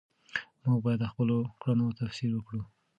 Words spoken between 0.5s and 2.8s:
موږ باید د خپلو کړنو تفسیر وکړو.